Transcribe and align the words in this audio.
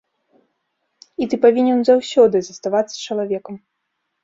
І 1.23 1.27
ты 1.33 1.39
павінен 1.43 1.79
заўсёды 1.91 2.37
заставацца 2.49 2.97
чалавекам. 3.07 3.55